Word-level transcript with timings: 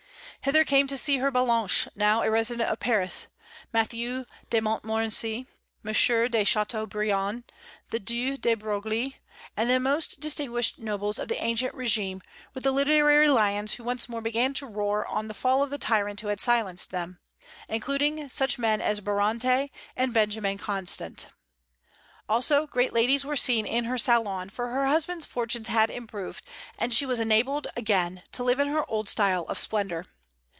Hither 0.43 0.63
came 0.65 0.87
to 0.87 0.97
see 0.97 1.17
her 1.17 1.29
Ballanche, 1.31 1.87
now 1.95 2.23
a 2.23 2.31
resident 2.31 2.67
of 2.67 2.79
Paris, 2.79 3.27
Mathieu 3.71 4.25
de 4.49 4.59
Montmorency, 4.59 5.45
M. 5.85 5.93
de 5.93 6.43
Châteaubriand, 6.43 7.43
the 7.91 7.99
Due 7.99 8.37
de 8.37 8.55
Broglie, 8.55 9.17
and 9.55 9.69
the 9.69 9.79
most 9.79 10.19
distinguished 10.19 10.79
nobles 10.79 11.19
of 11.19 11.27
the 11.27 11.37
ancient 11.43 11.75
regime, 11.75 12.23
with 12.55 12.63
the 12.63 12.71
literary 12.71 13.29
lions 13.29 13.73
who 13.75 13.83
once 13.83 14.09
more 14.09 14.19
began 14.19 14.51
to 14.55 14.65
roar 14.65 15.05
on 15.05 15.27
the 15.27 15.35
fall 15.35 15.61
of 15.61 15.69
the 15.69 15.77
tyrant 15.77 16.21
who 16.21 16.29
had 16.29 16.41
silenced 16.41 16.89
them, 16.89 17.19
including 17.69 18.27
such 18.27 18.57
men 18.57 18.81
as 18.81 18.99
Barante 18.99 19.69
and 19.95 20.11
Benjamin 20.11 20.57
Constant. 20.57 21.27
Also 22.27 22.65
great 22.65 22.93
ladies 22.93 23.23
were 23.23 23.37
seen 23.37 23.67
in 23.67 23.83
her 23.83 23.99
salon, 23.99 24.49
for 24.49 24.69
her 24.69 24.87
husband's 24.87 25.27
fortunes 25.27 25.67
had 25.67 25.91
improved, 25.91 26.43
and 26.79 26.95
she 26.95 27.05
was 27.05 27.19
enabled 27.19 27.67
again 27.75 28.23
to 28.31 28.43
live 28.43 28.59
in 28.59 28.69
her 28.69 28.89
old 28.89 29.07
style 29.07 29.43
of 29.43 29.59
splendor. 29.59 30.03